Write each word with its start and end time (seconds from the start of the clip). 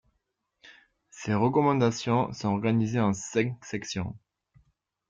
Ces 1.11 1.35
recommandations 1.35 2.33
sont 2.33 2.47
organisées 2.47 2.99
en 3.01 3.13
cinq 3.13 3.63
sections. 3.63 4.15